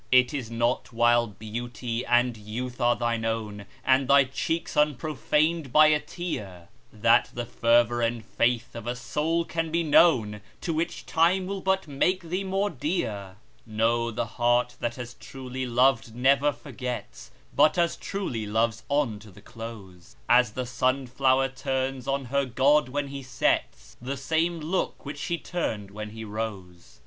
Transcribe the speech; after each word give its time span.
It 0.11 0.33
is 0.33 0.49
not 0.49 0.91
while 0.91 1.27
beauty 1.27 2.03
and 2.03 2.35
youth 2.35 2.81
are 2.81 2.95
thine 2.95 3.23
own, 3.23 3.67
And 3.85 4.07
thy 4.07 4.23
cheeks 4.23 4.75
unprofaned 4.75 5.71
by 5.71 5.89
a 5.89 5.99
tear, 5.99 6.69
That 6.91 7.29
the 7.35 7.45
fervor 7.45 8.01
and 8.01 8.25
faith 8.25 8.73
of 8.75 8.87
a 8.87 8.95
soul 8.95 9.45
can 9.45 9.69
be 9.69 9.83
known, 9.83 10.41
To 10.61 10.73
which 10.73 11.05
time 11.05 11.45
will 11.45 11.61
but 11.61 11.87
make 11.87 12.23
thee 12.23 12.43
more 12.43 12.71
dear; 12.71 13.35
No, 13.63 14.09
the 14.09 14.25
heart 14.25 14.75
that 14.79 14.95
has 14.95 15.13
truly 15.13 15.67
loved 15.67 16.15
never 16.15 16.51
forgets, 16.51 17.29
But 17.55 17.77
as 17.77 17.95
truly 17.95 18.47
loves 18.47 18.81
on 18.89 19.19
to 19.19 19.29
the 19.29 19.39
close, 19.39 20.15
As 20.27 20.53
the 20.53 20.65
sun 20.65 21.05
flower 21.05 21.47
turns 21.47 22.07
on 22.07 22.25
her 22.25 22.45
god, 22.45 22.89
when 22.89 23.09
he 23.09 23.21
sets, 23.21 23.97
The 24.01 24.17
same 24.17 24.59
look 24.61 25.05
which 25.05 25.19
she 25.19 25.37
turned 25.37 25.91
when 25.91 26.09
he 26.09 26.25
rose. 26.25 26.99